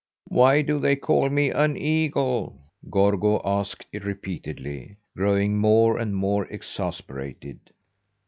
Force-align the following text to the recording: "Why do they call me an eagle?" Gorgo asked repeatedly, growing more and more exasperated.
"Why 0.29 0.63
do 0.63 0.79
they 0.79 0.95
call 0.95 1.29
me 1.29 1.51
an 1.51 1.77
eagle?" 1.77 2.59
Gorgo 2.89 3.39
asked 3.45 3.85
repeatedly, 3.93 4.95
growing 5.15 5.59
more 5.59 5.99
and 5.99 6.15
more 6.15 6.47
exasperated. 6.47 7.59